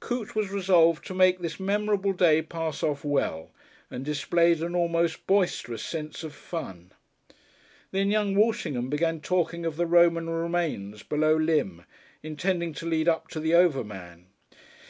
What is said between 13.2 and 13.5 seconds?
to